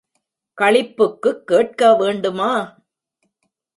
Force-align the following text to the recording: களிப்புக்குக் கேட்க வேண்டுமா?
களிப்புக்குக் 0.57 1.43
கேட்க 1.45 1.95
வேண்டுமா? 1.95 2.51